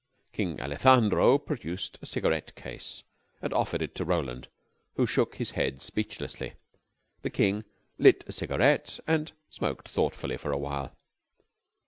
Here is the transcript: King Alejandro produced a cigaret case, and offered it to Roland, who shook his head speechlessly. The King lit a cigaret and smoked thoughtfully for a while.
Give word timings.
King 0.33 0.59
Alejandro 0.59 1.37
produced 1.37 1.99
a 2.01 2.07
cigaret 2.07 2.55
case, 2.55 3.03
and 3.39 3.53
offered 3.53 3.83
it 3.83 3.93
to 3.93 4.03
Roland, 4.03 4.47
who 4.95 5.05
shook 5.05 5.35
his 5.35 5.51
head 5.51 5.79
speechlessly. 5.79 6.53
The 7.21 7.29
King 7.29 7.65
lit 7.99 8.23
a 8.27 8.31
cigaret 8.31 8.99
and 9.05 9.31
smoked 9.51 9.87
thoughtfully 9.87 10.37
for 10.37 10.51
a 10.51 10.57
while. 10.57 10.97